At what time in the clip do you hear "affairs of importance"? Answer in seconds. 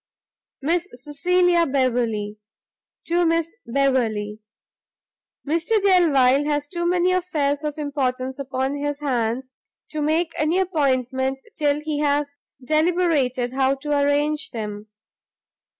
7.11-8.39